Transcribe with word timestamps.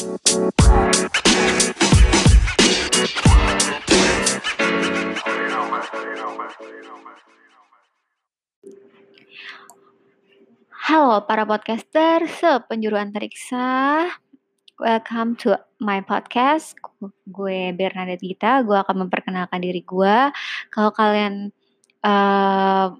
Halo 0.00 0.16
para 11.28 11.44
podcaster 11.44 12.24
sepenjuru 12.32 12.96
antariksa. 12.96 14.08
Welcome 14.80 15.36
to 15.44 15.60
my 15.84 16.00
podcast. 16.00 16.80
Gue 17.28 17.76
Bernadette 17.76 18.24
Gita. 18.24 18.64
Gue 18.64 18.80
akan 18.80 19.04
memperkenalkan 19.04 19.60
diri 19.60 19.84
gue. 19.84 20.32
Kalau 20.72 20.96
kalian 20.96 21.52
uh, 22.00 22.96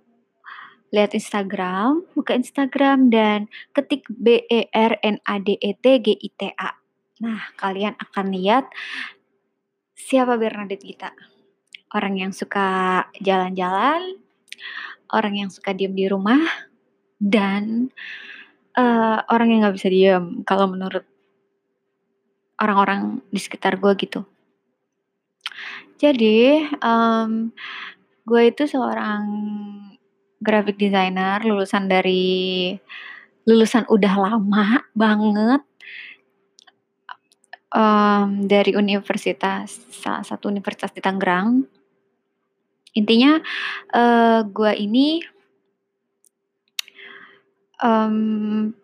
lihat 0.92 1.16
Instagram, 1.16 2.04
buka 2.12 2.36
Instagram 2.36 3.08
dan 3.08 3.48
ketik 3.72 4.04
B 4.12 4.44
E 4.52 4.68
R 4.68 5.00
N 5.00 5.16
A 5.24 5.40
D 5.40 5.56
E 5.56 5.72
T 5.80 5.96
G 6.04 6.12
I 6.12 6.28
T 6.36 6.52
A. 6.60 6.79
Nah, 7.20 7.52
kalian 7.60 8.00
akan 8.00 8.32
lihat 8.32 8.72
siapa 9.92 10.40
Bernadette 10.40 10.80
Gita. 10.80 11.12
Orang 11.92 12.16
yang 12.16 12.32
suka 12.32 13.04
jalan-jalan, 13.20 14.16
orang 15.12 15.34
yang 15.36 15.50
suka 15.52 15.76
diem 15.76 15.92
di 15.92 16.08
rumah, 16.08 16.40
dan 17.20 17.92
uh, 18.78 19.20
orang 19.28 19.52
yang 19.52 19.60
nggak 19.68 19.76
bisa 19.76 19.92
diem 19.92 20.40
kalau 20.48 20.70
menurut 20.72 21.04
orang-orang 22.56 23.20
di 23.28 23.40
sekitar 23.40 23.76
gue 23.76 23.92
gitu. 24.00 24.24
Jadi, 26.00 26.64
um, 26.80 27.52
gue 28.24 28.42
itu 28.48 28.64
seorang 28.64 29.24
graphic 30.40 30.80
designer 30.80 31.44
lulusan 31.44 31.84
dari 31.84 32.72
lulusan 33.44 33.84
udah 33.92 34.14
lama 34.16 34.80
banget 34.96 35.60
um, 37.74 38.46
dari 38.46 38.74
universitas 38.74 39.78
salah 39.90 40.26
satu 40.26 40.50
universitas 40.50 40.90
di 40.94 41.00
Tangerang. 41.02 41.64
Intinya, 42.98 43.38
uh, 43.94 44.42
gua 44.50 44.74
ini 44.74 45.22
um, 47.78 48.74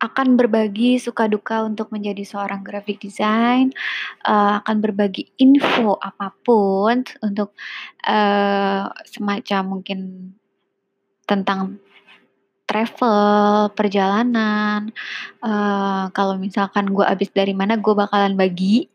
akan 0.00 0.28
berbagi 0.40 0.96
suka 0.96 1.28
duka 1.28 1.60
untuk 1.60 1.92
menjadi 1.92 2.24
seorang 2.24 2.64
graphic 2.64 3.04
design, 3.04 3.68
uh, 4.24 4.64
akan 4.64 4.80
berbagi 4.80 5.28
info 5.36 6.00
apa 6.00 6.32
pun 6.40 7.04
untuk, 7.20 7.52
uh, 8.08 8.88
semacam 9.04 9.62
mungkin 9.68 10.32
tentang 11.28 11.76
travel, 12.70 13.74
perjalanan, 13.74 14.94
uh, 15.42 16.06
kalau 16.14 16.38
misalkan 16.38 16.86
gue 16.94 17.02
abis 17.02 17.34
dari 17.34 17.50
mana, 17.50 17.74
gue 17.74 17.90
bakalan 17.90 18.38
bagi. 18.38 18.86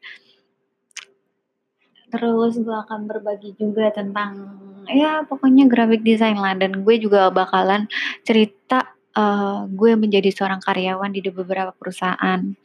Terus 2.07 2.55
gue 2.55 2.71
akan 2.71 3.11
berbagi 3.11 3.59
juga 3.59 3.91
tentang 3.91 4.63
ya 4.87 5.25
pokoknya 5.25 5.65
graphic 5.67 6.05
design 6.05 6.37
lah 6.37 6.53
dan 6.53 6.85
gue 6.85 6.95
juga 7.01 7.33
bakalan 7.33 7.89
cerita 8.21 8.95
uh, 9.17 9.65
gue 9.67 9.97
menjadi 9.97 10.29
seorang 10.29 10.61
karyawan 10.61 11.11
di 11.11 11.25
beberapa 11.27 11.75
perusahaan 11.75 12.55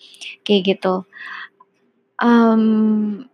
kayak 0.44 0.62
gitu. 0.76 1.02
Um, 2.20 3.24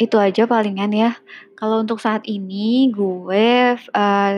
itu 0.00 0.16
aja 0.16 0.48
palingan 0.48 0.96
ya. 0.96 1.12
Kalau 1.54 1.84
untuk 1.84 2.00
saat 2.00 2.24
ini 2.24 2.88
gue 2.88 3.76
uh, 3.76 4.36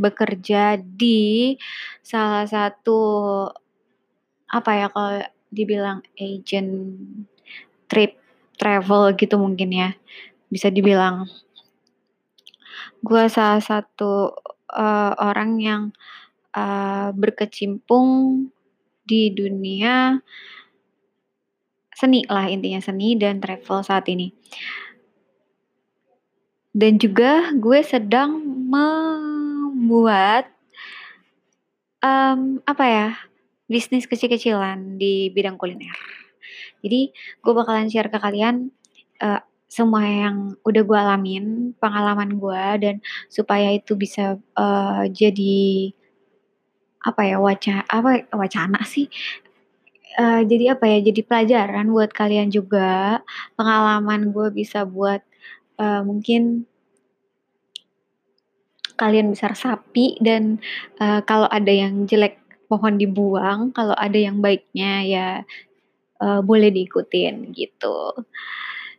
bekerja 0.00 0.80
di 0.80 1.60
salah 2.00 2.48
satu 2.48 3.00
apa 4.48 4.70
ya 4.72 4.86
kalau 4.88 5.20
dibilang 5.52 6.00
agent 6.16 6.96
trip 7.90 8.16
travel 8.60 9.16
gitu 9.18 9.40
mungkin 9.40 9.72
ya, 9.74 9.90
bisa 10.52 10.70
dibilang. 10.70 11.26
Gue 13.00 13.26
salah 13.32 13.64
satu, 13.64 14.36
uh, 14.70 15.12
orang 15.16 15.50
yang, 15.58 15.82
uh, 16.52 17.10
berkecimpung 17.16 18.46
di 19.08 19.32
dunia 19.32 20.20
seni 21.96 22.22
lah 22.28 22.46
intinya, 22.52 22.80
seni 22.84 23.16
dan 23.16 23.40
travel 23.40 23.80
saat 23.80 24.06
ini. 24.12 24.30
Dan 26.70 27.02
juga 27.02 27.50
gue 27.56 27.82
sedang 27.82 28.38
membuat, 29.80 30.52
um, 32.04 32.60
apa 32.68 32.84
ya, 32.84 33.08
bisnis 33.64 34.04
kecil-kecilan 34.04 35.00
di 35.00 35.32
bidang 35.32 35.56
kuliner. 35.56 35.96
Jadi 36.84 37.16
gue 37.16 37.52
bakalan 37.56 37.88
share 37.88 38.12
ke 38.12 38.20
kalian 38.20 38.68
uh, 39.24 39.40
semua 39.70 40.04
yang 40.04 40.58
udah 40.66 40.82
gue 40.84 40.98
alamin, 40.98 41.72
pengalaman 41.80 42.36
gue 42.36 42.64
dan 42.84 42.94
supaya 43.32 43.72
itu 43.72 43.96
bisa 43.96 44.36
uh, 44.60 45.08
jadi 45.08 45.96
apa 47.00 47.24
ya 47.24 47.40
wacana 47.40 47.80
apa 47.88 48.28
wacana 48.36 48.84
sih 48.84 49.08
uh, 50.20 50.44
jadi 50.44 50.76
apa 50.76 50.84
ya 50.84 50.98
jadi 51.00 51.20
pelajaran 51.24 51.88
buat 51.88 52.12
kalian 52.12 52.52
juga 52.52 53.24
pengalaman 53.56 54.36
gue 54.36 54.48
bisa 54.52 54.84
buat 54.84 55.24
uh, 55.80 56.04
mungkin 56.04 56.68
kalian 59.00 59.32
bisa 59.32 59.48
sapi 59.56 60.20
dan 60.20 60.60
uh, 61.00 61.24
kalau 61.24 61.48
ada 61.48 61.72
yang 61.72 62.04
jelek 62.04 62.36
pohon 62.68 63.00
dibuang 63.00 63.72
kalau 63.72 63.96
ada 63.96 64.14
yang 64.20 64.44
baiknya 64.44 64.92
ya 65.08 65.28
uh, 66.20 66.40
boleh 66.44 66.68
diikutin 66.68 67.56
gitu. 67.56 68.12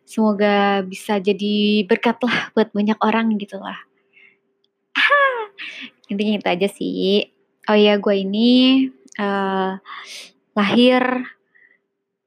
Semoga 0.04 0.82
bisa 0.84 1.22
jadi 1.22 1.86
berkat 1.86 2.18
lah 2.26 2.52
buat 2.58 2.74
banyak 2.74 3.00
orang 3.00 3.38
gitu 3.38 3.62
lah. 3.62 3.80
Intinya 6.12 6.42
itu 6.42 6.48
aja 6.50 6.68
sih. 6.68 7.32
Oh 7.70 7.78
iya, 7.78 7.96
gue 7.96 8.16
ini 8.18 8.90
uh, 9.22 9.80
lahir 10.52 11.00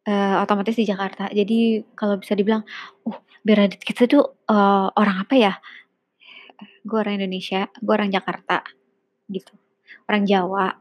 uh, 0.08 0.34
otomatis 0.40 0.78
di 0.78 0.88
Jakarta. 0.88 1.28
Jadi 1.28 1.84
kalau 1.92 2.16
bisa 2.16 2.32
dibilang, 2.32 2.64
uh 3.04 3.18
Beradit 3.44 3.84
kita 3.84 4.08
tuh 4.08 4.40
uh, 4.48 4.88
orang 4.96 5.28
apa 5.28 5.34
ya? 5.36 5.52
Gue 6.84 6.98
orang 7.00 7.20
Indonesia, 7.20 7.68
gue 7.80 7.92
orang 7.94 8.10
Jakarta 8.12 8.64
gitu. 9.28 9.54
Orang 10.04 10.28
Jawa, 10.28 10.76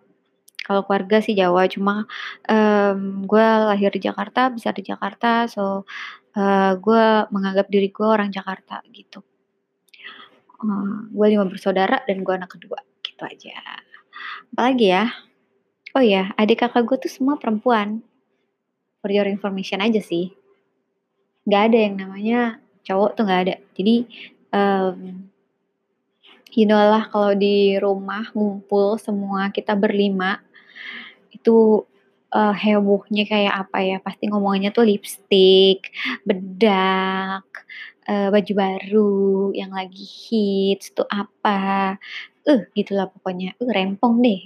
kalau 0.63 0.88
keluarga 0.88 1.19
sih 1.19 1.35
Jawa, 1.35 1.67
cuma, 1.67 2.07
um, 2.47 3.23
gue 3.27 3.47
lahir 3.67 3.91
di 3.91 3.99
Jakarta, 4.03 4.47
besar 4.47 4.71
di 4.71 4.83
Jakarta, 4.83 5.47
so, 5.51 5.83
uh, 6.39 6.71
gue 6.79 7.05
menganggap 7.31 7.67
diri 7.67 7.91
gue 7.91 8.07
orang 8.07 8.31
Jakarta 8.31 8.79
gitu. 8.95 9.19
Uh, 10.63 11.11
gue 11.11 11.25
lima 11.35 11.44
bersaudara 11.44 12.00
dan 12.07 12.23
gue 12.23 12.33
anak 12.35 12.55
kedua, 12.55 12.79
gitu 13.03 13.27
aja. 13.27 13.59
Apalagi 14.55 14.88
ya? 14.88 15.11
Oh 15.94 16.03
ya, 16.03 16.31
adik 16.39 16.63
kakak 16.63 16.88
gue 16.88 16.97
tuh 17.07 17.11
semua 17.11 17.35
perempuan. 17.35 18.00
For 19.03 19.11
your 19.11 19.27
information 19.27 19.83
aja 19.83 20.00
sih. 20.00 20.31
Gak 21.44 21.75
ada 21.75 21.77
yang 21.91 22.00
namanya 22.00 22.63
cowok 22.88 23.19
tuh 23.19 23.27
gak 23.27 23.41
ada. 23.51 23.55
Jadi, 23.75 24.07
um, 24.55 25.27
you 26.53 26.66
know 26.69 26.80
lah 26.80 27.09
kalau 27.09 27.34
di 27.34 27.75
rumah 27.81 28.30
ngumpul 28.31 28.97
semua 29.02 29.50
kita 29.50 29.74
berlima 29.74 30.40
itu 31.34 31.84
uh, 32.34 32.53
hebohnya 32.53 33.24
kayak 33.30 33.53
apa 33.68 33.78
ya, 33.86 33.97
pasti 34.02 34.28
ngomongnya 34.28 34.74
tuh 34.74 34.90
lipstick, 34.90 35.94
bedak, 36.25 37.46
uh, 38.09 38.28
baju 38.34 38.53
baru 38.58 39.53
yang 39.53 39.72
lagi 39.72 40.03
hits 40.03 40.92
tuh 40.97 41.06
apa, 41.08 41.96
uh, 42.50 42.62
gitulah 42.74 43.08
pokoknya, 43.13 43.53
uh, 43.62 43.69
rempong 43.69 44.19
deh, 44.25 44.42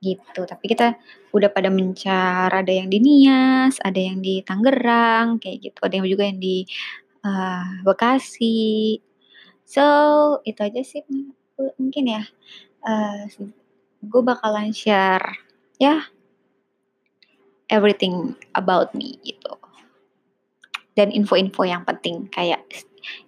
gitu. 0.00 0.46
Tapi 0.46 0.64
kita 0.70 0.96
udah 1.34 1.50
pada 1.50 1.68
mencar, 1.68 2.48
ada 2.54 2.72
yang 2.72 2.88
di 2.88 2.98
Nias, 3.02 3.82
ada 3.82 3.98
yang 3.98 4.22
di 4.22 4.40
Tangerang, 4.46 5.42
kayak 5.42 5.58
gitu, 5.70 5.78
ada 5.82 5.94
yang 5.98 6.06
juga 6.06 6.24
yang 6.30 6.38
di, 6.38 6.64
uh, 7.26 7.82
Bekasi. 7.82 9.09
So, 9.70 9.86
itu 10.42 10.58
aja 10.66 10.82
sih 10.82 11.06
mungkin 11.78 12.10
ya, 12.10 12.26
uh, 12.82 13.22
gue 14.02 14.22
bakalan 14.26 14.74
share 14.74 15.38
ya 15.78 16.10
everything 17.70 18.34
about 18.58 18.90
me 18.98 19.14
gitu. 19.22 19.54
Dan 20.98 21.14
info-info 21.14 21.62
yang 21.62 21.86
penting 21.86 22.26
kayak 22.34 22.66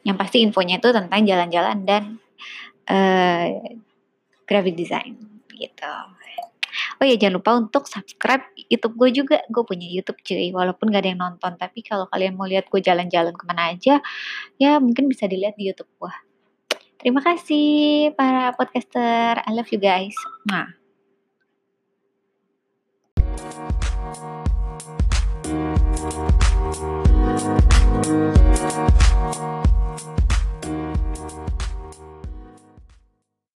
yang 0.03 0.19
pasti 0.19 0.43
infonya 0.43 0.83
itu 0.83 0.91
tentang 0.91 1.23
jalan-jalan 1.23 1.79
dan 1.87 2.03
uh, 2.91 3.63
graphic 4.43 4.75
design 4.75 5.15
gitu. 5.55 5.95
Oh 6.99 7.07
ya 7.07 7.15
jangan 7.15 7.39
lupa 7.39 7.55
untuk 7.55 7.87
subscribe 7.87 8.43
YouTube 8.67 8.99
gue 8.99 9.23
juga. 9.23 9.39
Gue 9.47 9.63
punya 9.63 9.87
YouTube 9.87 10.19
cuy. 10.27 10.51
Walaupun 10.51 10.91
gak 10.91 11.07
ada 11.07 11.11
yang 11.15 11.23
nonton 11.23 11.55
tapi 11.55 11.87
kalau 11.87 12.11
kalian 12.11 12.35
mau 12.35 12.51
lihat 12.51 12.67
gue 12.67 12.83
jalan-jalan 12.83 13.31
ke 13.31 13.45
mana 13.47 13.79
aja 13.79 14.03
ya 14.59 14.83
mungkin 14.83 15.07
bisa 15.07 15.31
dilihat 15.31 15.55
di 15.55 15.71
YouTube 15.71 15.91
gue 16.03 16.32
Terima 17.03 17.19
kasih 17.19 18.15
para 18.15 18.55
podcaster. 18.55 19.43
I 19.43 19.51
love 19.51 19.67
you 19.75 19.83
guys. 19.83 20.15
Mwah. 20.47 20.71